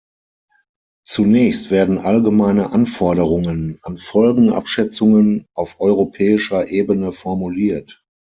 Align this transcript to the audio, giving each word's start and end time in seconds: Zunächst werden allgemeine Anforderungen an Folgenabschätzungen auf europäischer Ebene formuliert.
Zunächst 1.05 1.69
werden 1.69 1.99
allgemeine 1.99 2.71
Anforderungen 2.71 3.77
an 3.83 3.99
Folgenabschätzungen 3.99 5.45
auf 5.53 5.79
europäischer 5.79 6.69
Ebene 6.69 7.11
formuliert. 7.11 8.03